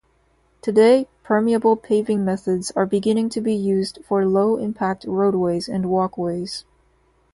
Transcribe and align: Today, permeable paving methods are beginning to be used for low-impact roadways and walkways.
Today, 0.63 1.07
permeable 1.21 1.75
paving 1.75 2.25
methods 2.25 2.71
are 2.75 2.87
beginning 2.87 3.29
to 3.29 3.39
be 3.39 3.53
used 3.53 3.99
for 4.03 4.25
low-impact 4.25 5.05
roadways 5.07 5.69
and 5.69 5.91
walkways. 5.91 6.65